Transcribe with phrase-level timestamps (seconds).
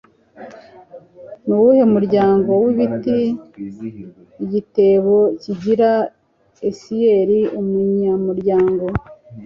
[1.45, 3.19] Nuwuhe muryango wibiti
[4.43, 5.91] igitebo kigira
[6.67, 8.85] osier umunyamuryango?